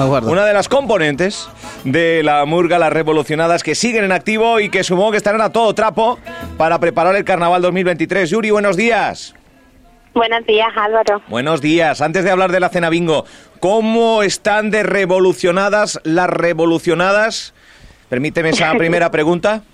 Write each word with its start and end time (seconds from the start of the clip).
Una 0.00 0.46
de 0.46 0.52
las 0.52 0.68
componentes 0.68 1.48
de 1.82 2.22
la 2.22 2.44
murga 2.44 2.78
Las 2.78 2.92
Revolucionadas 2.92 3.64
que 3.64 3.74
siguen 3.74 4.04
en 4.04 4.12
activo 4.12 4.60
y 4.60 4.68
que 4.68 4.84
supongo 4.84 5.10
que 5.10 5.16
estarán 5.16 5.40
a 5.40 5.50
todo 5.50 5.74
trapo 5.74 6.20
para 6.56 6.78
preparar 6.78 7.16
el 7.16 7.24
Carnaval 7.24 7.60
2023. 7.62 8.30
Yuri, 8.30 8.52
buenos 8.52 8.76
días. 8.76 9.34
Buenos 10.14 10.46
días, 10.46 10.68
Álvaro. 10.76 11.20
Buenos 11.26 11.60
días. 11.60 12.00
Antes 12.00 12.22
de 12.22 12.30
hablar 12.30 12.52
de 12.52 12.60
la 12.60 12.68
cena 12.68 12.90
bingo, 12.90 13.24
¿cómo 13.58 14.22
están 14.22 14.70
de 14.70 14.84
revolucionadas 14.84 15.98
las 16.04 16.30
revolucionadas? 16.30 17.52
Permíteme 18.08 18.50
esa 18.50 18.72
primera 18.78 19.10
pregunta. 19.10 19.64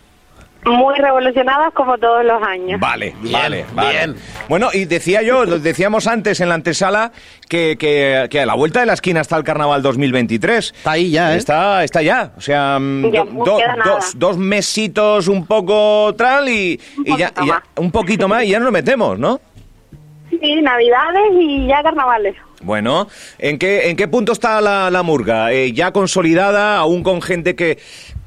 Muy 0.66 0.94
revolucionadas 0.98 1.72
como 1.74 1.98
todos 1.98 2.24
los 2.24 2.42
años. 2.42 2.80
Vale, 2.80 3.14
vale, 3.20 3.66
vale. 3.74 4.14
Bueno, 4.48 4.68
y 4.72 4.86
decía 4.86 5.22
yo, 5.22 5.44
decíamos 5.46 6.06
antes 6.06 6.40
en 6.40 6.48
la 6.48 6.54
antesala 6.54 7.12
que, 7.48 7.76
que, 7.78 8.40
a 8.40 8.46
la 8.46 8.54
vuelta 8.54 8.80
de 8.80 8.86
la 8.86 8.94
esquina 8.94 9.20
está 9.20 9.36
el 9.36 9.44
Carnaval 9.44 9.82
2023. 9.82 10.72
Está 10.76 10.90
ahí 10.92 11.10
ya, 11.10 11.34
¿eh? 11.34 11.36
Está, 11.36 11.84
está 11.84 12.02
ya. 12.02 12.32
O 12.36 12.40
sea, 12.40 12.78
mm, 12.78 13.12
dos, 13.44 13.62
dos 14.16 14.38
mesitos 14.38 15.28
un 15.28 15.46
poco 15.46 16.14
tral 16.16 16.48
y, 16.48 16.80
y, 17.04 17.16
ya, 17.16 17.32
un 17.76 17.90
poquito 17.90 18.26
más 18.28 18.44
y 18.44 18.48
ya 18.50 18.58
nos 18.58 18.72
metemos, 18.72 19.18
¿no? 19.18 19.40
Sí, 20.30 20.62
navidades 20.62 21.32
y 21.38 21.66
ya 21.66 21.82
carnavales. 21.82 22.34
Bueno, 22.62 23.08
¿en 23.38 23.58
qué, 23.58 23.90
en 23.90 23.96
qué 23.96 24.08
punto 24.08 24.32
está 24.32 24.60
la, 24.62 24.90
la 24.90 25.02
murga? 25.02 25.52
Eh, 25.52 25.72
¿Ya 25.72 25.92
consolidada, 25.92 26.78
aún 26.78 27.02
con 27.02 27.20
gente 27.20 27.54
que, 27.54 27.78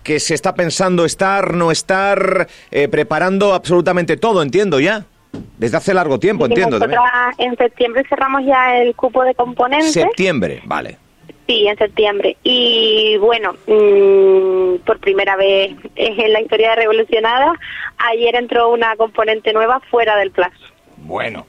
que 0.07 0.21
se 0.21 0.33
está 0.33 0.55
pensando 0.55 1.03
estar, 1.03 1.53
no 1.53 1.69
estar, 1.69 2.47
eh, 2.71 2.87
preparando 2.87 3.53
absolutamente 3.53 4.15
todo, 4.15 4.41
entiendo 4.41 4.79
ya. 4.79 5.03
Desde 5.57 5.75
hace 5.75 5.93
largo 5.93 6.17
tiempo, 6.17 6.45
entiendo. 6.45 6.79
en 7.37 7.57
septiembre 7.57 8.05
cerramos 8.07 8.45
ya 8.45 8.77
el 8.77 8.95
cupo 8.95 9.25
de 9.25 9.35
componentes. 9.35 9.91
Septiembre, 9.91 10.61
vale. 10.63 10.97
Sí, 11.45 11.67
en 11.67 11.77
septiembre. 11.77 12.37
Y 12.41 13.17
bueno, 13.17 13.55
mm, 13.67 14.85
por 14.85 14.97
primera 14.99 15.35
vez 15.35 15.75
en 15.97 16.31
la 16.31 16.39
historia 16.39 16.69
de 16.69 16.75
Revolucionada, 16.77 17.53
ayer 17.97 18.33
entró 18.35 18.69
una 18.71 18.95
componente 18.95 19.51
nueva 19.51 19.81
fuera 19.91 20.15
del 20.15 20.31
plazo. 20.31 20.55
Bueno. 20.95 21.45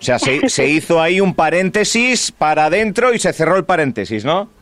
O 0.00 0.02
sea, 0.02 0.18
se, 0.18 0.48
se 0.48 0.66
hizo 0.66 1.00
ahí 1.00 1.20
un 1.20 1.34
paréntesis 1.36 2.32
para 2.32 2.64
adentro 2.64 3.14
y 3.14 3.20
se 3.20 3.32
cerró 3.32 3.56
el 3.56 3.64
paréntesis, 3.64 4.24
¿no? 4.24 4.55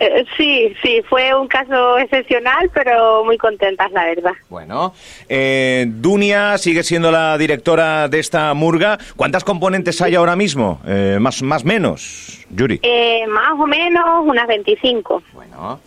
Eh, 0.00 0.24
sí, 0.36 0.74
sí, 0.82 1.02
fue 1.08 1.34
un 1.34 1.48
caso 1.48 1.98
excepcional, 1.98 2.70
pero 2.72 3.24
muy 3.24 3.36
contentas, 3.36 3.90
la 3.90 4.04
verdad. 4.04 4.32
Bueno, 4.48 4.94
eh, 5.28 5.86
Dunia 5.88 6.56
sigue 6.58 6.84
siendo 6.84 7.10
la 7.10 7.36
directora 7.36 8.08
de 8.08 8.20
esta 8.20 8.54
murga. 8.54 8.98
¿Cuántas 9.16 9.42
componentes 9.42 10.00
hay 10.00 10.14
ahora 10.14 10.36
mismo? 10.36 10.80
Eh, 10.86 11.18
más, 11.20 11.42
más 11.42 11.64
menos, 11.64 12.46
Yuri. 12.50 12.78
Eh, 12.82 13.26
más 13.26 13.52
o 13.58 13.66
menos 13.66 14.04
unas 14.24 14.46
25. 14.46 15.22
Bueno, 15.32 15.80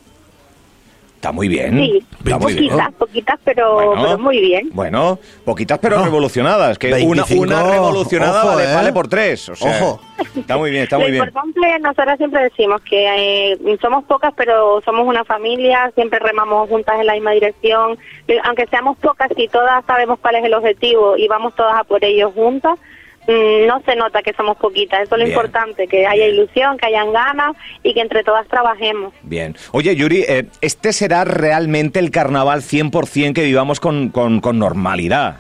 Está 1.22 1.31
muy 1.31 1.47
bien. 1.47 1.77
Sí, 1.77 2.03
poquitas, 2.23 2.94
poquitas, 2.94 3.39
pero, 3.44 4.17
muy 4.17 4.39
bien. 4.39 4.72
Bueno, 4.73 5.19
poquitas 5.45 5.77
pero 5.77 6.03
revolucionadas. 6.03 6.80
Que 6.80 6.91
una, 7.03 7.25
una 7.25 7.61
revolucionada 7.61 8.44
vale, 8.44 8.89
eh. 8.89 8.91
por 8.91 9.08
tres. 9.08 9.49
ojo. 9.49 10.02
Está 10.36 10.58
muy 10.58 10.72
bien, 10.72 10.81
está 10.81 10.97
muy 10.97 11.11
bien. 11.11 11.19
Lo 11.19 11.27
importante, 11.27 11.80
nosotros 11.80 12.17
siempre 12.17 12.42
decimos 12.42 12.81
que 12.81 13.52
eh, 13.52 13.77
somos 13.80 14.03
pocas, 14.05 14.33
pero 14.36 14.81
somos 14.83 15.08
una 15.08 15.23
familia, 15.23 15.92
siempre 15.94 16.17
remamos 16.17 16.67
juntas 16.69 16.99
en 16.99 17.05
la 17.05 17.14
misma 17.14 17.33
dirección. 17.33 17.99
Aunque 18.45 18.66
seamos 18.66 18.97
pocas, 18.97 19.30
y 19.38 19.47
todas 19.47 19.86
sabemos 19.86 20.17
cuál 20.19 20.38
es 20.38 20.44
el 20.44 20.55
objetivo 20.55 21.17
y 21.17 21.27
vamos 21.27 21.53
todas 21.53 21.77
a 21.77 21.83
por 21.83 22.03
ello 22.03 22.31
juntas, 22.31 22.80
no 23.27 23.81
se 23.86 23.95
nota 23.95 24.22
que 24.22 24.33
somos 24.33 24.58
poquitas. 24.58 25.03
Eso 25.03 25.16
es 25.16 25.22
lo 25.22 25.27
importante, 25.27 25.88
que 25.88 26.05
haya 26.08 26.27
ilusión, 26.27 26.77
que 26.77 26.88
hayan 26.88 27.14
ganas 27.14 27.55
y 27.83 27.94
que 27.94 28.02
entre 28.02 28.23
todas 28.23 28.47
trabajemos. 28.47 29.14
Bien. 29.23 29.55
Oye, 29.72 29.95
Yuri, 29.95 30.23
eh, 30.27 30.45
¿este 30.61 30.94
será 30.94 31.23
realmente 31.23 31.99
el 31.99 32.11
carnaval 32.11 32.61
100% 32.61 33.33
que 33.33 33.44
vivamos 33.44 33.80
con, 33.80 34.09
con, 34.09 34.42
con 34.42 34.59
normalidad? 34.59 35.38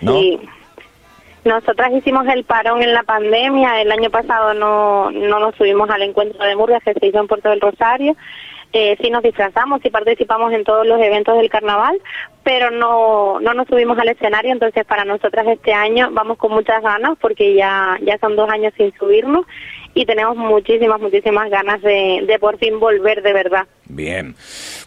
¿No? 0.00 0.20
Sí. 0.20 0.38
Nosotras 1.44 1.92
hicimos 1.92 2.26
el 2.26 2.44
parón 2.44 2.82
en 2.82 2.92
la 2.92 3.04
pandemia. 3.04 3.80
El 3.80 3.92
año 3.92 4.10
pasado 4.10 4.52
no, 4.52 5.10
no 5.12 5.38
nos 5.38 5.54
subimos 5.54 5.88
al 5.90 6.02
encuentro 6.02 6.44
de 6.44 6.56
Murcia 6.56 6.80
que 6.80 6.94
se 6.94 7.06
hizo 7.06 7.20
en 7.20 7.28
Puerto 7.28 7.50
del 7.50 7.60
Rosario 7.60 8.16
eh, 8.72 8.96
sí 9.00 9.10
nos 9.10 9.22
disfrazamos 9.22 9.84
y 9.84 9.90
participamos 9.90 10.52
en 10.52 10.64
todos 10.64 10.86
los 10.86 11.00
eventos 11.00 11.36
del 11.36 11.48
carnaval, 11.48 12.00
pero 12.42 12.70
no, 12.70 13.40
no 13.40 13.54
nos 13.54 13.66
subimos 13.68 13.98
al 13.98 14.08
escenario, 14.08 14.52
entonces 14.52 14.84
para 14.84 15.04
nosotras 15.04 15.46
este 15.46 15.72
año 15.72 16.10
vamos 16.12 16.38
con 16.38 16.52
muchas 16.52 16.82
ganas 16.82 17.16
porque 17.20 17.54
ya, 17.54 17.98
ya 18.02 18.18
son 18.18 18.36
dos 18.36 18.48
años 18.50 18.72
sin 18.76 18.92
subirnos 18.94 19.46
y 19.94 20.04
tenemos 20.04 20.36
muchísimas, 20.36 21.00
muchísimas 21.00 21.48
ganas 21.50 21.80
de, 21.82 22.24
de 22.26 22.38
por 22.38 22.58
fin 22.58 22.78
volver 22.78 23.22
de 23.22 23.32
verdad. 23.32 23.66
Bien. 23.88 24.34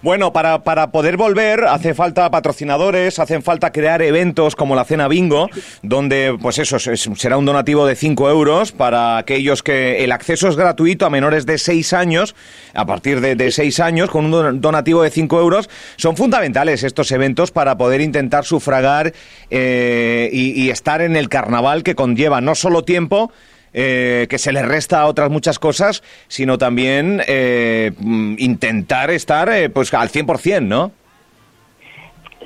Bueno, 0.02 0.34
para, 0.34 0.64
para 0.64 0.92
poder 0.92 1.16
volver 1.16 1.64
hace 1.64 1.94
falta 1.94 2.30
patrocinadores, 2.30 3.18
hacen 3.20 3.42
falta 3.44 3.72
crear 3.72 4.02
eventos 4.02 4.56
como 4.58 4.76
la 4.76 4.84
Cena 4.84 5.08
Bingo, 5.08 5.50
donde 5.82 6.38
pues 6.42 6.60
eso 6.60 6.80
será 6.80 7.38
un 7.38 7.46
donativo 7.46 7.86
de 7.86 7.96
5 7.96 8.30
euros 8.30 8.74
para 8.74 9.18
aquellos 9.18 9.64
que 9.64 10.04
el 10.04 10.12
acceso 10.12 10.50
es 10.50 10.58
gratuito 10.58 11.06
a 11.06 11.10
menores 11.10 11.46
de 11.46 11.58
6 11.58 11.94
años, 11.94 12.36
a 12.74 12.86
partir 12.86 13.22
de, 13.22 13.36
de 13.36 13.52
6 13.52 13.80
años, 13.80 14.10
con 14.10 14.34
un 14.34 14.60
donativo 14.60 15.02
de 15.02 15.12
5 15.12 15.40
euros. 15.40 15.70
Son 15.96 16.18
fundamentales 16.18 16.84
estos 16.84 17.12
eventos 17.12 17.52
para 17.52 17.78
poder 17.78 18.02
intentar 18.02 18.44
sufragar 18.44 19.14
eh, 19.50 20.30
y, 20.34 20.62
y 20.62 20.70
estar 20.72 21.02
en 21.02 21.16
el 21.16 21.30
carnaval 21.30 21.84
que 21.84 21.96
conlleva 21.96 22.42
no 22.42 22.54
solo 22.54 22.84
tiempo, 22.84 23.32
eh, 23.74 24.28
que 24.30 24.38
se 24.38 24.52
le 24.52 24.64
resta 24.64 25.02
a 25.02 25.06
otras 25.06 25.30
muchas 25.30 25.60
cosas, 25.60 26.04
sino 26.28 26.58
también 26.58 27.22
eh, 27.28 27.92
mm, 28.00 28.36
intentar 28.40 29.12
estar 29.12 29.50
eh, 29.50 29.70
pues 29.70 29.94
al 29.94 30.10
100%, 30.10 30.64
¿no? 30.64 30.92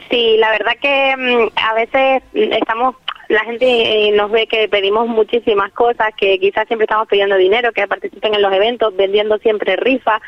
Sí, 0.10 0.36
la 0.38 0.52
verdad 0.52 0.74
que 0.82 1.16
mm, 1.18 1.52
a 1.56 1.74
veces 1.74 2.24
estamos 2.34 2.96
la 3.30 3.40
gente 3.46 4.12
nos 4.12 4.30
ve 4.32 4.46
que 4.48 4.68
pedimos 4.68 5.08
muchísimas 5.08 5.72
cosas, 5.72 6.14
que 6.16 6.38
quizás 6.40 6.68
siempre 6.68 6.84
estamos 6.84 7.08
pidiendo 7.08 7.36
dinero, 7.36 7.72
que 7.72 7.88
participen 7.88 8.36
en 8.36 8.42
los 8.42 8.54
eventos, 8.54 8.96
vendiendo 8.96 9.38
siempre 9.40 9.76
rifas, 9.76 10.22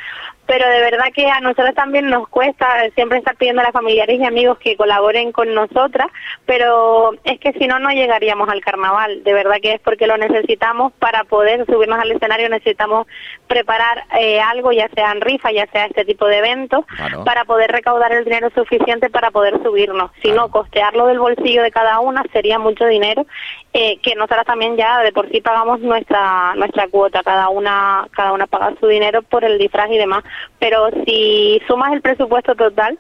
pero 0.48 0.70
de 0.70 0.80
verdad 0.80 1.06
que 1.14 1.28
a 1.30 1.40
nosotros 1.40 1.74
también 1.74 2.10
nos 2.10 2.28
cuesta 2.28 2.68
siempre 2.94 3.18
estar 3.18 3.36
pidiendo 3.36 3.62
a 3.62 3.66
las 3.66 3.74
familiares 3.74 4.20
y 4.20 4.26
amigos 4.26 4.58
que 4.60 4.78
colaboren 4.78 5.32
con 5.32 5.54
nosotras, 5.54 6.08
pero 6.46 7.14
es 7.24 7.40
que 7.40 7.54
si 7.54 7.68
no, 7.68 7.80
no 7.80 7.90
llegaríamos 7.90 8.50
al 8.50 8.62
carnaval, 8.62 9.24
de 9.24 9.34
verdad 9.34 9.58
que 9.62 9.74
es 9.74 9.82
porque 9.82 10.08
lo 10.08 10.18
necesitamos 10.18 10.94
para 10.94 11.24
poder 11.24 11.66
subirnos 11.66 12.00
al 12.00 12.12
escenario, 12.12 12.50
necesitamos 12.50 13.08
preparar 13.48 14.04
eh, 14.20 14.40
algo, 14.40 14.72
ya 14.72 14.88
sean 14.94 15.22
rifas, 15.22 15.54
ya 15.54 15.66
sea 15.68 15.86
este 15.86 16.06
tipo 16.06 16.28
de 16.28 16.38
eventos, 16.38 16.86
para 17.24 17.46
poder 17.46 17.72
recaudar 17.72 18.12
el 18.12 18.26
dinero 18.26 18.50
suficiente 18.54 19.10
para 19.10 19.32
poder 19.32 19.62
subirnos, 19.64 20.12
si 20.22 20.32
no, 20.32 20.50
costearlo 20.50 21.08
del 21.08 21.20
bolsillo 21.20 21.64
de 21.64 21.72
cada 21.72 22.00
una 22.00 22.24
sería 22.32 22.60
mucho 22.60 22.86
dinero, 22.86 23.26
eh, 23.74 23.98
que 24.02 24.16
nosotras 24.16 24.46
también 24.46 24.78
ya 24.78 25.00
de 25.00 25.12
por 25.12 25.30
sí 25.30 25.42
pagamos 25.42 25.80
nuestra 25.80 26.54
nuestra 26.56 26.88
cuota, 26.88 27.24
cada 27.24 27.50
una, 27.50 28.08
cada 28.12 28.32
una 28.32 28.48
paga 28.48 28.74
su 28.80 28.88
dinero 28.88 29.22
por 29.24 29.44
el 29.44 29.58
disfraz 29.58 29.90
y 29.92 29.98
demás 29.98 30.24
pero 30.60 30.90
si 31.06 31.62
sumas 31.68 31.94
el 31.94 32.02
presupuesto 32.02 32.56
total, 32.56 32.98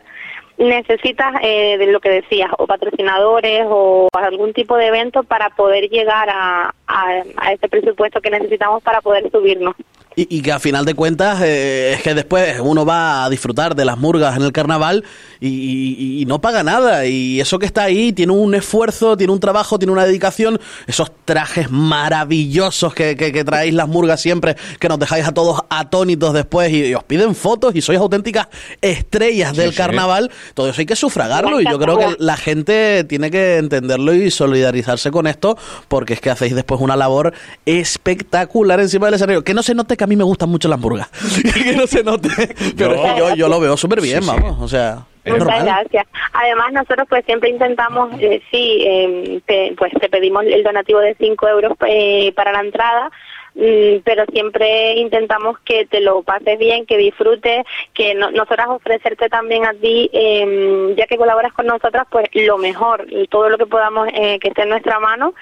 necesitas 0.57 1.35
eh, 1.41 1.78
de 1.78 1.88
lo 1.88 2.00
que 2.00 2.09
decías, 2.09 2.50
o 2.57 2.66
patrocinadores 2.66 3.66
o 3.68 4.07
algún 4.13 4.53
tipo 4.53 4.78
de 4.78 4.88
evento 4.88 5.23
para 5.23 5.50
poder 5.50 5.90
llegar 5.90 6.29
a, 6.29 6.73
a, 6.88 7.53
ese 7.53 7.68
presupuesto 7.68 8.22
que 8.22 8.29
necesitamos 8.29 8.81
para 8.84 9.01
poder 9.01 9.29
subirnos. 9.31 9.75
Y, 10.18 10.42
que 10.42 10.53
a 10.53 10.59
final 10.59 10.86
de 10.86 10.94
cuentas 10.94 11.42
eh, 11.42 11.94
es 11.94 12.02
que 12.02 12.14
después 12.14 12.59
uno 12.62 12.86
va 12.86 13.26
a 13.26 13.30
disfrutar 13.30 13.76
de 13.76 13.84
las 13.84 13.98
murgas 13.98 14.38
en 14.38 14.44
el 14.44 14.53
carnaval 14.53 15.03
y, 15.42 16.24
no 16.26 16.40
paga 16.40 16.64
nada. 16.64 17.06
Y 17.06 17.42
eso 17.42 17.59
que 17.59 17.66
está 17.66 17.84
ahí 17.84 18.14
tiene 18.14 18.31
un 18.31 18.56
esfuerzo, 18.56 19.18
tiene 19.18 19.34
un 19.34 19.42
trabajo, 19.42 19.78
tiene 19.78 19.92
una 19.92 20.06
dedicación. 20.06 20.59
Esos 20.88 21.12
trajes 21.26 21.70
maravillosos 21.70 22.94
que, 22.94 23.18
que, 23.18 23.44
traéis 23.44 23.74
las 23.74 23.90
murgas 23.90 24.22
siempre, 24.22 24.56
que 24.80 24.88
nos 24.88 25.00
dejáis 25.00 25.28
a 25.28 25.34
todos 25.34 25.62
atónitos 25.70 26.34
después 26.34 26.72
y, 26.72 26.96
os 26.96 27.03
piden 27.03 27.36
fotos 27.36 27.76
y 27.76 27.82
sois 27.82 28.00
auténticas 28.00 28.47
estrellas 28.82 29.56
del 29.56 29.76
carnaval. 29.76 30.32
Todo 30.53 30.70
eso 30.70 30.79
hay 30.79 30.85
que 30.85 30.96
sufragarlo 30.96 31.59
y 31.59 31.66
yo 31.66 31.78
creo 31.78 31.97
que 31.97 32.16
la 32.20 32.38
gente 32.38 33.03
tiene 33.03 33.29
que 33.32 33.58
entenderlo 33.58 34.14
y 34.14 34.32
solidarizarse 34.32 35.12
con 35.12 35.28
esto 35.28 35.58
porque 35.90 36.14
es 36.14 36.22
que 36.22 36.29
hacéis 36.29 36.56
después 36.56 36.79
una 36.79 36.96
labor 36.96 37.34
espectacular 37.66 38.79
encima 38.79 39.08
del 39.08 39.16
escenario. 39.16 39.44
Que 39.44 39.53
no 39.53 39.62
se 39.62 39.76
note 39.76 39.97
que 39.97 40.04
a 40.05 40.07
mí 40.07 40.16
me 40.16 40.23
gustan 40.23 40.49
mucho 40.49 40.67
las 40.67 40.78
hamburguesas. 40.78 41.09
que 41.63 41.75
no 41.75 41.87
se 41.87 42.03
note. 42.03 42.29
Pero 42.78 42.93
es 42.93 43.13
que 43.13 43.19
yo, 43.19 43.35
yo 43.35 43.49
lo 43.49 43.59
veo 43.59 43.75
súper 43.75 44.02
bien, 44.02 44.25
vamos. 44.25 44.57
O 44.61 44.67
sea. 44.67 45.05
Muchas 45.25 45.63
gracias. 45.63 46.05
Además, 46.34 46.72
nosotros 46.72 47.07
pues 47.09 47.25
siempre 47.25 47.49
intentamos, 47.49 48.11
eh, 48.19 48.41
sí, 48.52 48.84
eh, 48.85 49.73
pues 49.75 49.91
te 49.99 50.07
pedimos 50.07 50.46
el 50.46 50.63
donativo 50.63 50.99
de 50.99 51.16
5 51.16 51.47
euros 51.47 51.73
eh, 51.87 52.31
para 52.35 52.52
la 52.52 52.59
entrada, 52.59 53.09
pero 53.55 54.25
siempre 54.31 54.96
intentamos 54.96 55.57
que 55.59 55.85
te 55.85 56.02
lo 56.02 56.23
pases 56.23 56.59
bien, 56.59 56.85
que 56.85 56.97
disfrutes, 56.97 57.66
que 57.93 58.13
no, 58.13 58.31
nosotras 58.31 58.67
ofrecerte 58.67 59.29
también 59.29 59.66
a 59.66 59.73
ti, 59.73 60.09
em, 60.11 60.96
ya 60.96 61.07
que 61.07 61.17
colaboras 61.17 61.53
con 61.53 61.66
nosotras, 61.66 62.05
pues 62.11 62.28
lo 62.34 62.57
mejor, 62.57 63.05
todo 63.29 63.49
lo 63.49 63.57
que 63.57 63.66
podamos 63.66 64.09
eh, 64.13 64.40
que 64.40 64.49
esté 64.49 64.63
en 64.63 64.69
nuestra 64.69 64.99
mano, 64.99 65.34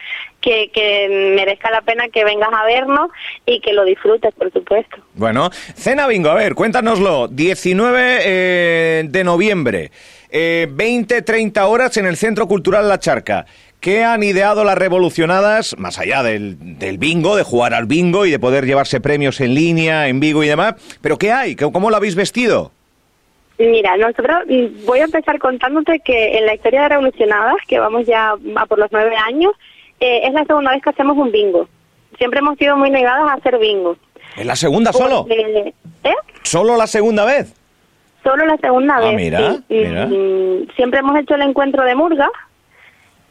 que, 0.41 0.69
que 0.71 1.33
merezca 1.35 1.71
la 1.71 1.81
pena 1.81 2.09
que 2.09 2.23
vengas 2.23 2.49
a 2.53 2.65
vernos 2.65 3.09
y 3.45 3.59
que 3.61 3.73
lo 3.73 3.85
disfrutes, 3.85 4.33
por 4.35 4.51
supuesto. 4.51 4.97
Bueno, 5.15 5.49
cena 5.51 6.07
bingo, 6.07 6.29
a 6.29 6.35
ver, 6.35 6.53
cuéntanoslo. 6.53 7.27
19 7.27 8.19
eh, 8.23 9.03
de 9.05 9.23
noviembre, 9.23 9.91
eh, 10.29 10.67
20-30 10.69 11.67
horas 11.67 11.97
en 11.97 12.05
el 12.05 12.17
Centro 12.17 12.47
Cultural 12.47 12.87
La 12.87 12.99
Charca. 12.99 13.45
¿Qué 13.83 14.05
han 14.05 14.23
ideado 14.23 14.63
las 14.63 14.77
revolucionadas, 14.77 15.75
más 15.77 15.99
allá 15.99 16.23
del, 16.23 16.79
del 16.79 16.97
bingo, 16.97 17.35
de 17.35 17.43
jugar 17.43 17.73
al 17.73 17.85
bingo 17.85 18.25
y 18.25 18.31
de 18.31 18.39
poder 18.39 18.65
llevarse 18.65 19.01
premios 19.01 19.41
en 19.41 19.53
línea, 19.53 20.07
en 20.07 20.21
Vigo 20.21 20.41
y 20.41 20.47
demás? 20.47 20.75
¿Pero 21.01 21.17
qué 21.17 21.33
hay? 21.33 21.57
¿Cómo 21.57 21.89
lo 21.89 21.97
habéis 21.97 22.15
vestido? 22.15 22.71
Mira, 23.59 23.97
nosotros 23.97 24.37
mm, 24.47 24.85
voy 24.85 24.99
a 24.99 25.03
empezar 25.03 25.37
contándote 25.37 25.99
que 25.99 26.37
en 26.37 26.45
la 26.45 26.53
historia 26.55 26.83
de 26.83 26.89
Revolucionadas, 26.89 27.55
que 27.67 27.77
vamos 27.77 28.05
ya 28.05 28.35
a 28.55 28.65
por 28.67 28.79
los 28.79 28.89
nueve 28.93 29.17
años, 29.17 29.51
eh, 29.99 30.21
es 30.23 30.33
la 30.33 30.45
segunda 30.45 30.71
vez 30.71 30.81
que 30.81 30.89
hacemos 30.89 31.17
un 31.17 31.29
bingo. 31.33 31.67
Siempre 32.17 32.39
hemos 32.39 32.57
sido 32.57 32.77
muy 32.77 32.89
negadas 32.89 33.29
a 33.29 33.33
hacer 33.33 33.57
bingo. 33.59 33.97
¿Es 34.37 34.45
la 34.45 34.55
segunda 34.55 34.93
solo? 34.93 35.25
Porque- 35.27 35.73
¿Eh? 36.05 36.13
¿Solo 36.43 36.77
la 36.77 36.87
segunda 36.87 37.25
vez? 37.25 37.53
Solo 38.23 38.45
la 38.45 38.55
segunda 38.59 38.95
Ah, 38.95 39.01
vez. 39.01 39.15
mira, 39.17 39.55
sí. 39.55 39.63
Mira. 39.67 40.05
mm, 40.05 40.69
siempre 40.77 40.99
hemos 40.99 41.19
hecho 41.19 41.35
el 41.35 41.41
encuentro 41.41 41.83
de 41.83 41.95
Murga, 41.95 42.29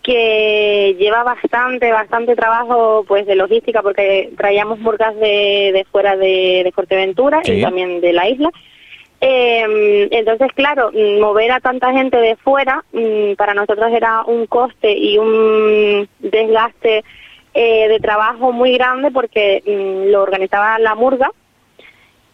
que 0.03 0.97
lleva 0.99 1.23
bastante, 1.23 1.93
bastante 1.93 2.35
trabajo 2.35 3.05
pues 3.07 3.27
de 3.27 3.37
logística, 3.37 3.83
porque 3.83 4.31
traíamos 4.37 4.79
murgas 4.81 5.15
de, 5.17 5.71
de 5.73 5.87
fuera 5.91 6.17
de, 6.17 6.63
de 6.65 6.73
Fuerteventura 6.73 7.41
Sí. 7.45 7.53
y 7.53 7.63
también 7.63 8.01
de 8.01 8.13
la 8.13 8.29
isla. 8.29 8.51
Eh, 9.21 10.09
entonces, 10.11 10.49
claro, 10.55 10.91
mover 11.21 11.53
a 11.53 11.61
tanta 11.61 11.93
gente 11.93 12.17
de 12.17 12.35
fuera 12.37 12.85
mm, 12.93 13.35
para 13.37 13.55
nosotros 13.55 13.93
era 13.93 14.25
un 14.25 14.47
coste 14.47 14.93
y 14.99 15.17
un 15.17 16.09
desgaste 16.19 17.05
eh, 17.55 17.89
de 17.89 18.01
trabajo 18.01 18.51
muy 18.51 18.73
grande 18.73 19.13
porque 19.13 19.63
mm, 19.65 20.11
lo 20.11 20.23
organizaba 20.23 20.77
la 20.81 20.97
murga 20.97 21.31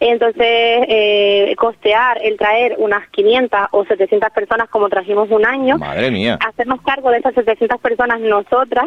entonces, 0.00 0.46
eh, 0.46 1.54
costear 1.56 2.20
el 2.22 2.36
traer 2.36 2.76
unas 2.78 3.08
500 3.10 3.68
o 3.72 3.84
700 3.84 4.30
personas 4.30 4.68
como 4.68 4.88
trajimos 4.88 5.28
un 5.30 5.44
año, 5.44 5.76
Madre 5.76 6.10
mía. 6.10 6.38
hacernos 6.46 6.80
cargo 6.82 7.10
de 7.10 7.18
esas 7.18 7.34
700 7.34 7.80
personas 7.80 8.20
nosotras, 8.20 8.86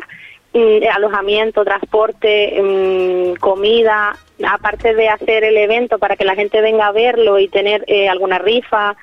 mm, 0.53 0.87
alojamiento, 0.93 1.65
transporte, 1.65 2.61
mm, 2.61 3.39
comida, 3.41 4.15
aparte 4.47 4.93
de 4.93 5.09
hacer 5.09 5.43
el 5.43 5.57
evento 5.57 5.99
para 5.99 6.15
que 6.15 6.23
la 6.23 6.35
gente 6.35 6.61
venga 6.61 6.87
a 6.87 6.91
verlo 6.93 7.39
y 7.39 7.49
tener 7.49 7.83
eh, 7.87 8.07
alguna 8.07 8.39
rifa, 8.39 8.95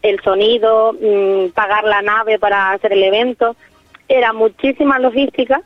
el 0.00 0.18
sonido, 0.22 0.94
mm, 0.94 1.50
pagar 1.50 1.84
la 1.84 2.00
nave 2.00 2.38
para 2.38 2.72
hacer 2.72 2.94
el 2.94 3.02
evento, 3.02 3.54
era 4.08 4.32
muchísima 4.32 4.98
logística 4.98 5.60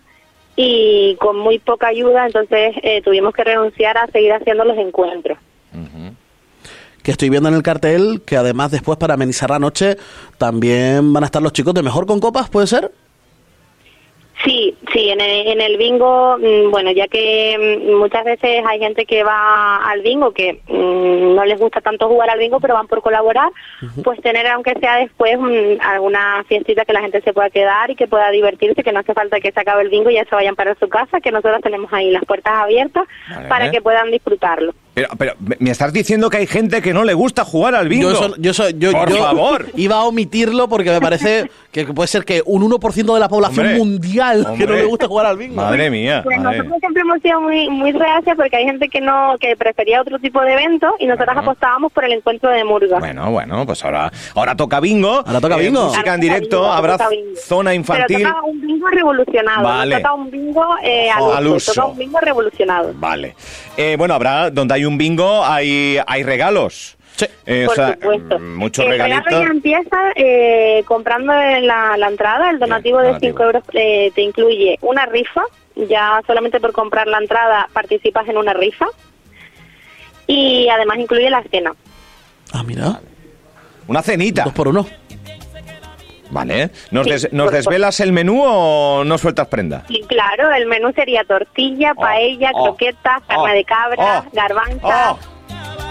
y 0.56 1.17
con 1.20 1.38
muy 1.38 1.61
poca 1.61 1.87
ayuda, 1.87 2.26
entonces 2.26 2.75
eh, 2.82 3.00
tuvimos 3.02 3.32
que 3.32 3.44
renunciar 3.44 3.96
a 3.96 4.08
seguir 4.08 4.32
haciendo 4.32 4.64
los 4.64 4.76
encuentros. 4.76 5.38
Que 7.05 7.12
estoy 7.12 7.29
viendo 7.29 7.49
en 7.49 7.55
el 7.55 7.62
cartel 7.62 8.23
que 8.27 8.37
además 8.37 8.73
después 8.73 8.99
para 8.99 9.15
amenizar 9.15 9.51
la 9.51 9.61
noche 9.61 9.97
también 10.39 11.12
van 11.12 11.23
a 11.23 11.27
estar 11.27 11.43
los 11.43 11.53
chicos 11.53 11.75
de 11.75 11.83
Mejor 11.83 12.06
con 12.06 12.19
Copas, 12.19 12.49
¿puede 12.49 12.67
ser? 12.67 12.91
Sí, 14.43 14.77
sí, 14.93 15.11
en 15.11 15.21
el, 15.21 15.47
en 15.47 15.61
el 15.61 15.77
bingo, 15.79 16.37
mm, 16.39 16.71
bueno, 16.71 16.91
ya 16.91 17.06
que 17.09 17.87
mm, 17.89 17.95
muchas 17.99 18.25
veces 18.25 18.62
hay 18.67 18.79
gente 18.79 19.06
que 19.06 19.23
va 19.23 19.77
al 19.77 20.03
bingo 20.03 20.33
que 20.33 20.61
mm, 20.67 21.35
no 21.35 21.45
les 21.45 21.59
gusta 21.59 21.81
tanto 21.81 22.09
jugar 22.09 22.29
al 22.31 22.39
bingo, 22.39 22.59
pero 22.59 22.75
van 22.75 22.89
por 22.89 23.01
colaborar, 23.01 23.51
pues 24.03 24.21
tener, 24.21 24.47
aunque 24.49 24.75
sea 24.81 24.97
después, 24.97 25.39
alguna 25.81 26.45
fiestita 26.47 26.85
que 26.85 26.93
la 26.93 27.01
gente 27.01 27.23
se 27.23 27.33
pueda 27.33 27.49
quedar 27.49 27.91
y 27.91 27.97
que 27.97 28.09
pueda 28.09 28.31
divertirse, 28.31 28.83
que 28.83 28.93
no 28.93 29.01
hace 29.01 29.15
falta 29.15 29.41
que 29.41 29.53
se 29.53 29.61
acabe 29.61 29.83
el 29.83 29.89
bingo 29.89 30.11
y 30.11 30.15
ya 30.15 30.25
se 30.25 30.35
vayan 30.35 30.56
para 30.56 30.75
su 30.75 30.89
casa, 30.89 31.21
que 31.21 31.31
nosotros 31.31 31.61
tenemos 31.62 31.93
ahí 31.93 32.11
las 32.11 32.25
puertas 32.25 32.55
abiertas 32.55 33.05
Vale. 33.31 33.49
para 33.49 33.71
que 33.71 33.81
puedan 33.81 34.11
disfrutarlo. 34.11 34.75
Pero, 34.94 35.08
pero 35.19 35.32
me- 35.41 35.56
me 35.58 35.70
estás 35.70 35.93
diciendo 35.93 36.31
que 36.31 36.37
hay 36.37 36.46
gente 36.46 36.81
que 36.81 36.94
no 36.94 37.02
le 37.05 37.14
gusta 37.14 37.44
jugar 37.44 37.75
al 37.75 37.88
bingo. 37.88 38.11
Yo, 38.11 38.17
eso- 38.17 38.35
yo, 38.38 38.50
eso- 38.52 38.70
yo- 38.70 38.93
Por 38.93 39.11
yo 39.11 39.17
favor. 39.19 39.67
iba 39.75 39.96
a 39.96 40.05
omitirlo 40.05 40.69
porque 40.69 40.91
me 40.91 41.00
parece 41.00 41.50
que 41.73 41.85
puede 41.87 42.06
ser 42.06 42.25
que 42.25 42.43
un 42.46 42.62
1% 42.62 43.12
de 43.14 43.20
la 43.20 43.29
población 43.29 43.67
Hombre, 43.67 43.79
mundial 43.79 44.44
que 44.44 44.50
hombre. 44.52 44.67
no 44.69 44.73
le 44.75 44.85
gusta 44.85 45.08
jugar 45.08 45.26
al 45.26 45.37
bingo. 45.37 45.56
Madre 45.56 45.91
mía. 45.91 46.20
Pues 46.23 46.38
madre 46.41 46.58
nosotros 46.58 46.79
siempre 46.81 47.02
hemos 47.02 47.20
sido 47.23 47.41
muy 47.41 47.69
muy 47.70 47.91
reacias 47.93 48.37
porque 48.37 48.56
hay 48.56 48.64
gente 48.64 48.88
que 48.88 49.00
no 49.00 49.35
que 49.41 49.56
prefería 49.56 50.00
otro 50.00 50.19
tipo 50.20 50.41
de 50.43 50.52
eventos 50.52 50.93
y 51.00 51.06
nosotros 51.06 51.35
Bueno. 51.35 51.41
apostábamos 51.50 51.93
por 51.93 52.05
el 52.05 52.12
encuentro 52.12 52.50
de 52.50 52.62
Murga. 52.64 53.00
Bueno, 53.00 53.31
bueno, 53.32 53.67
pues 53.67 53.85
ahora, 53.85 54.12
ahora 54.37 54.55
toca 54.55 54.79
bingo. 54.79 55.25
Ahora 55.26 55.41
toca 55.41 55.56
bingo. 55.56 55.87
música 55.87 55.99
Ahora 56.02 56.14
en 56.14 56.20
directo, 56.20 56.61
bingo, 56.61 56.73
habrá 56.73 56.99
zona 57.44 57.75
infantil. 57.75 58.19
Pero 58.19 58.29
toca 58.31 58.43
un 58.44 58.61
bingo 58.61 58.87
revolucionado. 58.88 59.62
Vale. 59.64 59.94
No 59.96 60.00
toca 60.02 60.14
un 60.14 60.31
bingo 60.31 60.64
eh, 60.85 61.11
al, 61.11 61.20
Ojo, 61.20 61.29
uso, 61.31 61.37
al 61.38 61.46
uso. 61.49 61.73
Toca 61.75 61.87
un 61.88 61.99
bingo 61.99 62.20
revolucionado. 62.20 62.93
Vale. 62.94 63.35
Eh, 63.76 63.96
bueno, 63.99 64.14
habrá, 64.14 64.50
donde 64.50 64.75
hay 64.75 64.84
un 64.87 64.99
bingo, 64.99 65.45
hay, 65.45 65.99
hay 66.07 66.23
regalos. 66.23 66.97
Sí. 67.17 67.27
Eh, 67.47 67.65
o 67.65 67.67
Por 67.67 67.77
sea, 67.77 67.95
supuesto. 67.95 68.39
mm, 68.41 68.57
muchos 68.57 68.85
el 68.85 68.91
regalitos. 68.91 69.25
regalo 69.27 69.45
ya 69.47 69.51
empieza 69.53 69.99
eh, 70.17 70.83
comprando 70.87 71.33
en 71.33 71.67
la, 71.67 71.97
la 71.97 72.09
entrada. 72.09 72.51
El 72.51 72.59
donativo 72.59 72.99
de 72.99 73.07
donativo. 73.09 73.39
5 73.39 73.43
euros 73.45 73.63
eh, 73.73 74.11
te 74.15 74.23
incluye 74.23 74.79
una 74.81 75.07
rifa. 75.07 75.43
Ya 75.77 76.21
solamente 76.27 76.59
por 76.61 76.73
comprar 76.73 77.07
la 77.07 77.19
entrada 77.19 77.69
participas 77.73 78.29
en 78.29 78.37
una 78.37 78.53
rifa. 78.53 78.87
Y 80.27 80.69
además 80.69 80.99
incluye 80.99 81.31
la 81.31 81.43
cena. 81.45 81.73
Ah, 82.53 82.63
mira. 82.65 83.01
Una 83.87 84.03
cenita. 84.03 84.45
Dos 84.45 84.53
por 84.55 84.69
uno. 84.69 84.87
Vale. 86.35 86.71
¿Nos, 86.91 87.05
Sí, 87.05 87.11
des- 87.13 87.33
¿nos 87.33 87.47
por- 87.47 87.55
desvelas 87.55 88.01
el 88.01 88.13
menú 88.13 88.43
o 88.45 89.05
no 89.05 89.17
sueltas 89.19 89.47
prenda? 89.49 89.85
Y 89.89 90.03
claro, 90.03 90.53
el 90.53 90.67
menú 90.67 90.93
sería 90.95 91.23
tortilla, 91.25 91.93
Oh, 91.97 92.01
paella, 92.01 92.51
oh, 92.55 92.65
croquetas, 92.65 93.23
carne 93.27 93.51
oh, 93.53 93.55
de 93.55 93.65
cabra, 93.65 94.25
oh, 94.27 94.31
garbanza. 94.33 95.13
oh, 95.13 95.19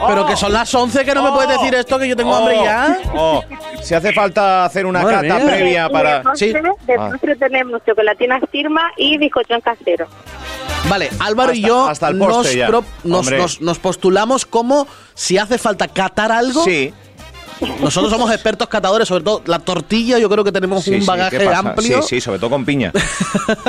Pero 0.07 0.25
que 0.25 0.35
son 0.35 0.51
las 0.51 0.73
11 0.75 1.05
que 1.05 1.13
no 1.15 1.23
me 1.23 1.31
puedes 1.31 1.49
decir 1.57 1.73
esto, 1.75 1.97
que 1.97 2.07
yo 2.09 2.15
tengo 2.15 2.31
oh, 2.31 2.35
hambre 2.35 2.57
ya. 2.63 2.97
oh. 3.15 3.41
Si 3.81 3.93
hace 3.95 4.11
falta 4.11 4.65
hacer 4.65 4.85
una 4.85 5.01
Madre 5.01 5.27
cata 5.29 5.39
mía. 5.43 5.45
previa 5.55 5.89
para... 5.89 6.17
De 6.17 6.23
postre, 6.23 6.47
Sí. 6.47 6.53
de 6.85 6.95
Ah. 6.99 7.11
tenemos 7.39 7.81
chocolatina 7.85 8.39
firma 8.51 8.91
y 8.97 9.17
bizcochón 9.17 9.61
casero. 9.61 10.07
Vale, 10.89 11.09
Álvaro 11.19 11.53
y 11.53 11.59
Hasta- 11.63 11.67
yo 11.67 11.87
hasta 11.87 12.07
el 12.09 12.17
nos, 12.19 12.27
postre 12.33 12.57
ya. 12.57 12.67
pro- 12.67 12.83
nos, 13.05 13.31
nos- 13.31 13.61
nos 13.61 13.79
postulamos 13.79 14.45
como 14.45 14.85
si 15.13 15.37
hace 15.37 15.57
falta 15.57 15.87
catar 15.87 16.31
algo. 16.33 16.63
Sí. 16.65 16.93
Nosotros 17.81 18.11
somos 18.11 18.31
expertos 18.31 18.67
catadores, 18.67 19.07
sobre 19.07 19.23
todo 19.23 19.41
la 19.45 19.59
tortilla, 19.59 20.17
yo 20.19 20.29
creo 20.29 20.43
que 20.43 20.51
tenemos 20.51 20.83
Sí, 20.83 20.95
un 20.95 21.01
sí, 21.01 21.07
bagaje 21.07 21.47
amplio. 21.49 22.01
Sí, 22.01 22.15
sí, 22.15 22.21
sobre 22.21 22.39
todo 22.39 22.49
con 22.51 22.65
piña. 22.65 22.91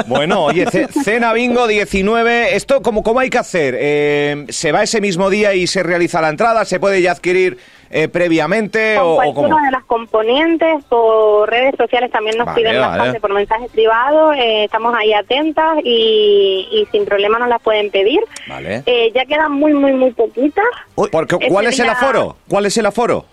bueno, 0.07 0.45
oye, 0.45 0.67
ce- 0.71 0.89
cena 0.89 1.33
bingo 1.33 1.67
19. 1.67 2.55
¿Esto 2.57 2.83
cómo, 2.83 3.03
cómo 3.03 3.21
hay 3.21 3.31
que 3.31 3.39
hacer? 3.39 3.75
Eh, 3.79 4.47
¿Se 4.49 4.73
va 4.73 4.83
ese 4.83 5.01
mismo 5.01 5.31
día 5.31 5.55
y 5.55 5.67
se 5.67 5.83
realiza 5.83 6.21
la 6.21 6.29
entrada? 6.29 6.65
¿Se 6.65 6.81
puede 6.81 7.01
ya 7.03 7.13
adquirir 7.13 7.59
eh, 7.91 8.09
previamente 8.09 8.97
Con 8.97 9.05
o, 9.07 9.13
o 9.13 9.17
cualquiera 9.17 9.49
cómo? 9.51 9.65
de 9.65 9.71
las 9.71 9.85
componentes, 9.85 10.85
por 10.89 11.49
redes 11.49 11.75
sociales 11.79 12.11
también 12.11 12.37
nos 12.37 12.47
Vale, 12.47 12.57
piden 12.61 12.81
vale. 12.81 12.97
bastante 12.97 13.21
por 13.21 13.33
mensajes 13.33 13.71
privados, 13.71 14.35
eh, 14.37 14.65
estamos 14.65 14.95
ahí 14.97 15.13
atentas 15.13 15.79
y, 15.85 16.67
y 16.73 16.87
sin 16.91 17.05
problema 17.05 17.39
nos 17.39 17.49
las 17.49 17.63
pueden 17.63 17.91
pedir. 17.91 18.21
Vale. 18.49 18.83
Eh, 18.87 19.13
ya 19.15 19.25
quedan 19.27 19.53
muy, 19.53 19.73
muy, 19.75 19.93
muy 19.93 20.11
poquitas. 20.13 20.65
Uy, 20.97 21.09
Porque, 21.13 21.37
¿Cuál 21.49 21.67
es 21.67 21.79
el 21.79 21.89
aforo? 21.89 22.37
¿Cuál 22.49 22.67
es 22.67 22.77
el 22.79 22.87
aforo? 22.87 23.27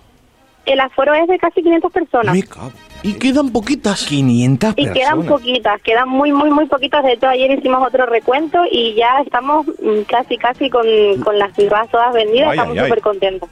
El 0.65 0.79
aforo 0.79 1.13
es 1.13 1.27
de 1.27 1.37
casi 1.39 1.61
500 1.63 1.91
personas. 1.91 2.35
Me 2.35 2.43
cago. 2.43 2.71
y 3.03 3.13
quedan 3.13 3.49
poquitas. 3.49 4.05
500 4.05 4.73
Y 4.77 4.83
quedan 4.83 4.93
personas. 4.93 5.27
poquitas, 5.27 5.81
quedan 5.81 6.09
muy, 6.09 6.31
muy, 6.31 6.51
muy 6.51 6.65
poquitas. 6.67 7.03
De 7.03 7.13
hecho, 7.13 7.27
ayer 7.27 7.51
hicimos 7.51 7.85
otro 7.85 8.05
recuento 8.05 8.59
y 8.71 8.93
ya 8.93 9.21
estamos 9.25 9.65
mm, 9.67 10.01
casi, 10.07 10.37
casi 10.37 10.69
con, 10.69 10.85
con 11.23 11.39
las 11.39 11.57
entradas 11.57 11.89
todas 11.89 12.13
vendidas. 12.13 12.49
Ay, 12.49 12.57
estamos 12.59 12.77
súper 12.77 13.01
contentos. 13.01 13.49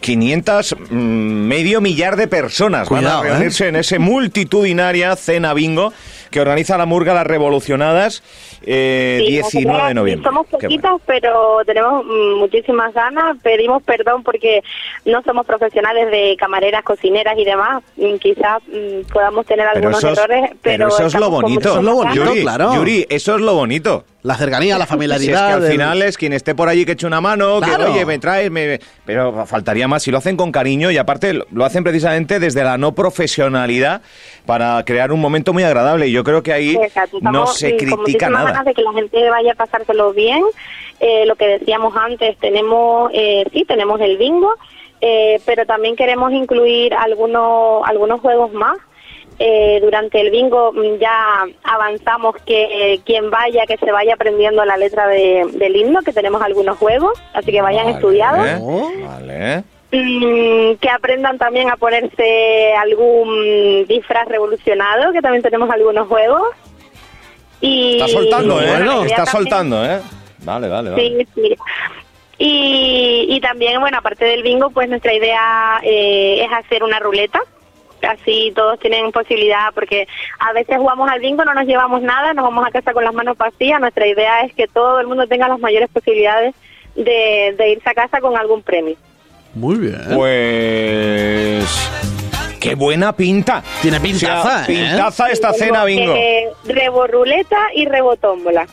500, 0.00 0.76
mm, 0.90 0.94
medio 0.94 1.80
millar 1.80 2.16
de 2.16 2.28
personas 2.28 2.86
Cuidado, 2.86 3.18
van 3.18 3.26
a 3.26 3.30
reunirse 3.30 3.64
¿eh? 3.64 3.68
en 3.68 3.76
ese 3.76 3.98
multitudinaria 3.98 5.16
cena 5.16 5.52
bingo 5.54 5.92
que 6.36 6.40
organiza 6.42 6.76
la 6.76 6.84
Murga 6.84 7.14
Las 7.14 7.26
Revolucionadas 7.26 8.22
eh, 8.60 9.22
Sí, 9.24 9.32
19 9.32 9.88
de 9.88 9.94
noviembre. 9.94 10.28
Somos 10.28 10.46
Qué 10.48 10.58
poquitas, 10.58 11.00
pero 11.06 11.60
tenemos 11.64 12.04
mm, 12.04 12.38
muchísimas 12.38 12.92
ganas. 12.92 13.38
Pedimos 13.42 13.82
perdón 13.82 14.22
porque 14.22 14.62
no 15.06 15.22
somos 15.22 15.46
profesionales 15.46 16.10
de 16.10 16.36
camareras, 16.38 16.82
cocineras 16.82 17.38
y 17.38 17.44
demás. 17.46 17.82
Mm, 17.96 18.16
Quizás 18.16 18.62
mm, 18.68 19.10
podamos 19.10 19.46
tener 19.46 19.66
Pero 19.72 19.88
algunos 19.88 20.04
errores, 20.04 20.50
pero, 20.60 20.60
pero 20.60 20.88
eso 20.88 21.06
es 21.06 21.14
lo 21.14 21.30
bonito. 21.30 21.68
Eso 21.70 21.78
es 21.78 21.84
lo 21.84 21.94
bonito. 21.94 22.24
Yuri, 22.26 22.42
claro. 22.42 22.74
Yuri, 22.74 23.06
eso 23.08 23.36
es 23.36 23.40
lo 23.40 23.54
bonito. 23.54 24.04
La 24.26 24.34
cercanía, 24.36 24.76
la 24.76 24.78
Si 24.78 24.82
es 24.84 24.88
que 24.88 24.94
familiaridad. 24.94 25.52
al 25.54 25.62
del- 25.62 25.70
final 25.72 26.02
es 26.02 26.16
quien 26.18 26.32
esté 26.32 26.54
por 26.54 26.68
allí 26.68 26.84
que 26.84 26.92
eche 26.92 27.06
una 27.06 27.20
mano, 27.20 27.60
Claro. 27.60 27.84
que 27.86 27.90
oye, 27.92 28.04
me 28.06 28.18
traes, 28.18 28.50
me... 28.50 28.80
pero 29.04 29.46
faltaría 29.46 29.86
más 29.88 30.02
si 30.02 30.10
lo 30.10 30.18
hacen 30.18 30.36
con 30.36 30.50
cariño 30.52 30.90
y 30.90 30.98
aparte 30.98 31.32
lo- 31.50 31.64
hacen 31.64 31.84
precisamente 31.84 32.40
desde 32.40 32.64
la 32.64 32.76
no 32.78 32.92
profesionalidad 32.94 34.02
para 34.46 34.82
crear 34.84 35.12
un 35.12 35.20
momento 35.20 35.52
muy 35.52 35.62
agradable 35.62 36.08
y 36.08 36.12
yo 36.12 36.24
creo 36.24 36.42
que 36.42 36.52
ahí 36.52 36.74
Exacto, 36.76 37.18
no 37.20 37.28
estamos, 37.30 37.56
se 37.56 37.76
con 37.76 38.04
critica 38.04 38.28
nada. 38.28 38.46
ganas 38.50 38.64
de 38.64 38.74
que 38.74 38.82
la 38.82 38.92
gente 38.92 39.30
vaya 39.30 39.52
a 39.52 39.54
pasárselo 39.54 40.12
bien. 40.12 40.42
Eh, 41.00 41.24
lo 41.26 41.36
que 41.36 41.46
decíamos 41.46 41.94
antes, 41.96 42.36
tenemos, 42.38 43.10
eh, 43.14 43.44
sí, 43.52 43.64
tenemos 43.66 44.00
el 44.00 44.16
bingo, 44.16 44.54
eh, 45.00 45.40
pero 45.44 45.66
también 45.66 45.94
queremos 45.94 46.32
incluir 46.32 46.94
algunos, 46.94 47.86
algunos 47.86 48.20
juegos 48.20 48.52
más. 48.54 48.78
Eh, 49.38 49.80
durante 49.82 50.18
el 50.20 50.30
bingo 50.30 50.72
ya 50.98 51.44
avanzamos 51.62 52.36
que 52.46 52.94
eh, 52.94 53.00
quien 53.04 53.30
vaya, 53.30 53.66
que 53.66 53.76
se 53.76 53.92
vaya 53.92 54.14
aprendiendo 54.14 54.64
la 54.64 54.78
letra 54.78 55.06
de- 55.08 55.46
del 55.52 55.76
himno, 55.76 56.00
que 56.00 56.12
tenemos 56.14 56.40
algunos 56.40 56.78
juegos, 56.78 57.12
así 57.34 57.52
que 57.52 57.60
vayan 57.60 57.84
Vale, 57.84 57.96
estudiados. 57.96 58.46
Vale. 59.04 59.64
Mm, 59.92 60.76
que 60.80 60.88
aprendan 60.90 61.36
también 61.38 61.70
a 61.70 61.76
ponerse 61.76 62.72
algún 62.78 63.84
disfraz 63.86 64.26
revolucionado, 64.28 65.12
que 65.12 65.20
también 65.20 65.42
tenemos 65.42 65.68
algunos 65.70 66.08
juegos. 66.08 66.42
Y 67.60 67.94
Está 68.00 68.08
soltando, 68.08 68.60
¿eh? 68.60 68.66
bueno, 68.68 69.02
Está 69.04 69.16
también- 69.16 69.26
soltando, 69.26 69.84
¿eh? 69.84 70.00
Vale, 70.44 70.68
vale, 70.68 70.90
vale. 70.90 71.02
Sí, 71.02 71.28
sí. 71.34 71.56
Y, 72.38 73.26
y 73.30 73.40
también, 73.40 73.80
bueno, 73.80 73.98
aparte 73.98 74.24
del 74.24 74.42
bingo, 74.42 74.70
pues 74.70 74.88
nuestra 74.88 75.12
idea 75.14 75.78
eh, 75.82 76.42
es 76.44 76.52
hacer 76.52 76.82
una 76.82 76.98
ruleta. 76.98 77.40
Así 78.06 78.52
todos 78.54 78.78
tienen 78.80 79.12
posibilidad, 79.12 79.72
porque 79.74 80.06
a 80.38 80.52
veces 80.52 80.76
jugamos 80.78 81.08
al 81.10 81.20
bingo, 81.20 81.44
no 81.44 81.54
nos 81.54 81.66
llevamos 81.66 82.02
nada, 82.02 82.32
nos 82.34 82.44
vamos 82.44 82.66
a 82.66 82.70
casa 82.70 82.92
con 82.92 83.04
las 83.04 83.14
manos 83.14 83.36
vacías. 83.36 83.80
Nuestra 83.80 84.06
idea 84.06 84.42
es 84.42 84.54
que 84.54 84.66
todo 84.66 85.00
el 85.00 85.06
mundo 85.06 85.26
tenga 85.26 85.48
las 85.48 85.58
mayores 85.58 85.88
posibilidades 85.90 86.54
de, 86.94 87.54
de 87.56 87.70
irse 87.72 87.90
a 87.90 87.94
casa 87.94 88.20
con 88.20 88.36
algún 88.36 88.62
premio. 88.62 88.96
Muy 89.54 89.76
bien. 89.76 90.00
Pues... 90.14 91.90
¡Qué 92.60 92.74
buena 92.74 93.12
pinta! 93.14 93.62
Tiene 93.80 94.00
pintaza, 94.00 94.40
O 94.40 94.42
sea, 94.42 94.62
¿eh? 94.62 94.66
pintaza 94.66 95.30
esta 95.30 95.52
cena 95.52 95.84
bingo. 95.84 96.14
Eh, 96.14 96.48
reborruleta 96.64 97.58
y 97.74 97.86
rebotómbola. 97.86 98.66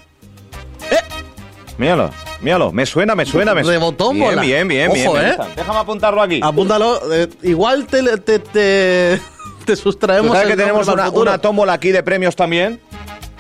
Míralo, 1.78 2.10
míralo. 2.44 2.72
Me 2.72 2.86
suena, 2.86 3.16
me 3.16 3.26
suena, 3.26 3.54
me 3.56 3.64
suena. 3.64 3.80
Rebotómbola. 3.80 4.42
Bien, 4.42 4.68
bien, 4.68 4.92
bien. 4.92 5.08
Ojo, 5.08 5.18
bien, 5.18 5.32
¿eh? 5.32 5.38
Déjame 5.56 5.80
apuntarlo 5.80 6.22
aquí. 6.22 6.40
Apúntalo. 6.44 7.00
eh, 7.12 7.28
igual 7.42 7.88
te, 7.88 8.04
te, 8.20 8.40
te, 8.40 9.20
te 9.66 9.76
sustraemos. 9.76 10.32
sabes 10.34 10.50
que 10.50 10.58
tenemos 10.58 10.88
una, 10.88 11.10
una 11.10 11.38
tómbola 11.40 11.74
aquí 11.74 11.92
de 11.92 12.04
premios 12.04 12.36
también. 12.36 12.80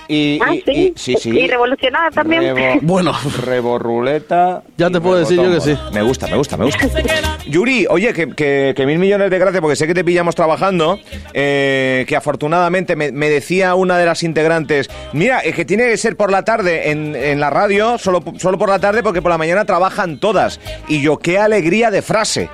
Y, 0.07 0.39
Ah, 0.45 0.53
y- 0.55 0.61
sí. 0.61 0.71
y- 0.71 0.93
sí, 0.95 1.15
sí. 1.19 1.29
Y 1.39 1.47
revolucionada 1.47 2.09
también. 2.11 2.43
Rebo- 2.43 2.79
Bueno. 2.81 3.13
Reborruleta. 3.45 4.63
Ya 4.77 4.89
te 4.89 4.99
puedo 5.01 5.17
decir 5.17 5.37
yo 5.41 5.51
que 5.51 5.61
sí. 5.61 5.77
Me 5.93 6.01
gusta, 6.01 6.27
me 6.27 6.37
gusta, 6.37 6.57
me 6.57 6.65
gusta. 6.65 6.87
Yuri, 7.47 7.85
oye, 7.89 8.13
que, 8.13 8.29
que- 8.29 8.73
que 8.75 8.85
mil 8.85 8.99
millones 8.99 9.29
de 9.29 9.39
gracias 9.39 9.61
porque 9.61 9.75
sé 9.75 9.87
que 9.87 9.93
te 9.93 10.03
pillamos 10.03 10.35
trabajando. 10.35 10.99
eh, 11.33 12.05
que 12.07 12.15
afortunadamente 12.15 12.95
me, 12.95 13.11
me 13.11 13.29
decía 13.29 13.75
una 13.75 13.97
de 13.97 14.05
las 14.05 14.23
integrantes: 14.23 14.89
Mira, 15.13 15.39
es 15.39 15.55
que 15.55 15.65
tiene 15.65 15.85
que 15.85 15.97
ser 15.97 16.15
por 16.15 16.31
la 16.31 16.43
tarde 16.43 16.91
en, 16.91 17.15
en 17.15 17.39
la 17.39 17.49
radio, 17.49 17.97
solo, 17.97 18.23
solo 18.37 18.57
por 18.57 18.69
la 18.69 18.79
tarde 18.79 19.03
porque 19.03 19.21
por 19.21 19.31
la 19.31 19.37
mañana 19.37 19.65
trabajan 19.65 20.19
todas. 20.19 20.59
Y 20.87 21.01
yo, 21.01 21.17
qué 21.17 21.37
alegría 21.39 21.91
de 21.91 22.01
frase. 22.01 22.49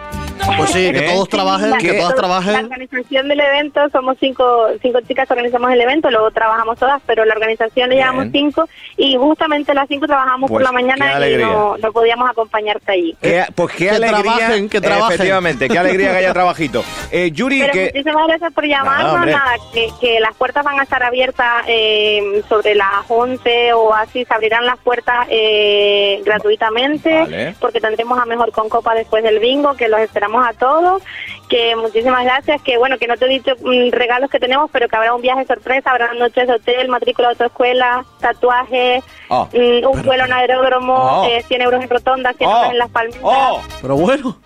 Pues 0.58 0.72
sí, 0.72 0.91
que 0.91 1.01
todos 1.01 1.29
trabajen, 1.29 1.74
que 1.77 1.93
todas 1.93 2.10
La 2.12 2.15
trabajen. 2.15 2.55
organización 2.65 3.27
del 3.27 3.39
evento, 3.39 3.81
somos 3.91 4.17
cinco, 4.19 4.67
cinco 4.81 5.00
chicas 5.01 5.27
que 5.27 5.34
organizamos 5.34 5.72
el 5.72 5.81
evento, 5.81 6.10
luego 6.10 6.31
trabajamos 6.31 6.77
todas, 6.79 7.01
pero 7.05 7.25
la 7.25 7.34
organización 7.34 7.89
le 7.89 7.98
llevamos 7.98 8.27
cinco 8.31 8.67
y 8.98 9.15
justamente 9.17 9.74
las 9.74 9.88
cinco 9.88 10.08
trabajamos 10.08 10.50
Pues, 10.50 10.51
por 10.51 10.62
la 10.63 10.72
mañana 10.72 11.27
y 11.29 11.38
no, 11.38 11.77
no 11.77 11.91
podíamos 11.91 12.29
acompañarte 12.29 12.91
allí. 12.91 13.15
Qué- 13.22 13.46
pues 13.55 13.74
qué 13.74 13.86
que 13.86 13.89
alegría. 13.91 14.22
trabajen, 14.22 14.69
que 14.69 14.81
trabajen. 14.81 15.13
Efectivamente, 15.15 15.69
qué 15.69 15.77
alegría 15.79 16.12
que 16.12 16.17
haya 16.17 16.34
trabajito. 16.34 16.84
Eh, 17.12 17.31
Yuri, 17.31 17.60
Pero 17.62 17.74
que. 17.74 17.91
muchísimas 17.93 18.27
gracias 18.27 18.53
por 18.53 18.65
llamarnos. 18.65 19.25
Nada, 19.25 19.55
que, 19.74 19.89
que 20.00 20.19
las 20.19 20.36
puertas 20.36 20.63
van 20.63 20.79
a 20.79 20.84
estar 20.84 21.03
abiertas 21.03 21.63
eh, 21.67 22.41
sobre 22.48 22.75
las 22.75 23.03
11 23.08 23.74
o 23.74 23.93
así. 23.93 24.25
Se 24.25 24.34
abrirán 24.34 24.65
las 24.65 24.77
puertas 24.79 25.27
eh, 25.29 26.22
gratuitamente 26.25 27.19
Vale. 27.19 27.55
porque 27.60 27.79
tendremos 27.81 28.17
a 28.19 28.25
Mejor 28.25 28.51
con 28.51 28.69
Copa 28.69 28.93
después 28.96 29.24
del 29.24 29.39
bingo, 29.39 29.75
que 29.75 29.88
los 29.88 30.00
esperamos 30.00 30.28
a 30.38 30.53
todos. 30.53 31.01
Que 31.50 31.75
muchísimas 31.75 32.24
gracias. 32.24 32.62
Que 32.62 32.77
bueno, 32.77 32.98
que 32.98 33.07
no 33.07 33.17
te 33.17 33.25
he 33.25 33.29
dicho 33.29 33.53
mm, 33.62 33.91
regalos 33.91 34.29
que 34.29 34.39
tenemos, 34.39 34.69
pero 34.71 34.88
que 34.88 34.95
habrá 34.95 35.13
un 35.15 35.21
viaje 35.21 35.45
sorpresa, 35.45 35.91
habrá 35.91 36.13
noches 36.13 36.48
de 36.48 36.53
hotel, 36.53 36.89
matrícula 36.89 37.29
de 37.29 37.33
autoescuela, 37.33 38.05
tatuajes, 38.19 39.03
Ah. 39.29 39.48
mm, 39.53 39.86
un 39.88 40.01
vuelo 40.03 40.25
en 40.25 40.33
aeródromo, 40.33 40.95
Oh. 40.95 41.25
eh, 41.27 41.43
100 41.48 41.62
euros 41.62 41.81
en 41.83 41.89
rotonda, 41.89 42.33
100 42.33 42.50
Oh, 42.50 42.55
euros 42.57 42.71
en 42.71 42.77
las 42.77 42.89
palmitas. 42.89 43.21
oh. 43.24 43.62
Pero 43.81 43.95
bueno. 43.95 44.38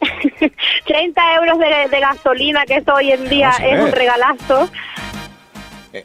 30 0.86 1.34
euros 1.36 1.58
de, 1.58 1.88
de 1.88 2.00
gasolina, 2.00 2.64
que 2.66 2.76
eso 2.76 2.92
hoy 2.94 3.12
en 3.12 3.28
día 3.28 3.50
es 3.62 3.80
un 3.80 3.92
regalazo. 3.92 4.68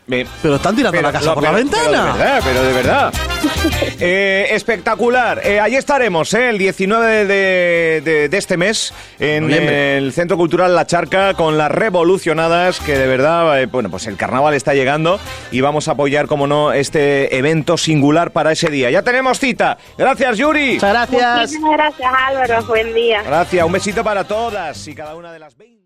Me- 0.07 0.25
Pero 0.41 0.55
están 0.55 0.75
tirando 0.75 1.01
la 1.01 1.11
casa 1.11 1.25
lo- 1.25 1.33
por 1.35 1.43
la 1.43 1.51
ventana. 1.51 1.81
Pero 1.83 2.03
de 2.13 2.19
verdad, 2.23 2.41
pero 2.43 2.63
de 2.63 2.73
verdad. 2.73 3.13
Eh, 4.01 4.47
espectacular. 4.51 5.41
Eh, 5.43 5.59
allí 5.59 5.75
estaremos, 5.75 6.33
eh, 6.33 6.49
el 6.49 6.57
19 6.57 7.25
de, 7.25 8.01
de- 8.03 8.29
de 8.29 8.37
este 8.37 8.55
mes, 8.57 8.93
en 9.19 9.43
Noviembre. 9.43 9.97
el 9.97 10.13
Centro 10.13 10.37
Cultural 10.37 10.73
La 10.75 10.85
Charca, 10.87 11.33
con 11.33 11.57
las 11.57 11.69
revolucionadas, 11.71 12.79
que 12.79 12.97
de 12.97 13.07
verdad, 13.07 13.61
eh, 13.61 13.65
bueno, 13.65 13.89
pues 13.89 14.07
el 14.07 14.15
carnaval 14.15 14.53
está 14.53 14.73
llegando 14.73 15.19
y 15.51 15.61
vamos 15.61 15.87
a 15.87 15.91
apoyar, 15.91 16.27
como 16.27 16.47
no, 16.47 16.71
este 16.71 17.35
evento 17.37 17.77
singular 17.77 18.31
para 18.31 18.51
ese 18.53 18.69
día. 18.69 18.89
Ya 18.89 19.01
tenemos 19.01 19.39
cita. 19.39 19.77
Gracias, 19.97 20.37
Yuri. 20.37 20.75
Muchas 20.75 20.91
gracias. 20.93 21.35
Muchísimas 21.41 21.71
gracias, 21.73 22.11
Álvaro. 22.27 22.63
Buen 22.65 22.93
día. 22.93 23.21
Gracias. 23.23 23.65
Un 23.65 23.71
besito 23.71 24.03
para 24.03 24.23
todas 24.23 24.87
y 24.87 24.95
cada 24.95 25.15
una 25.15 25.31
de 25.33 25.39
las 25.39 25.57
20. 25.57 25.78